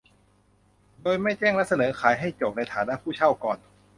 [1.01, 3.57] โดยไม่แจ้งและเสนอขายให้โจทก์ในฐานะผู้เช่าก่อน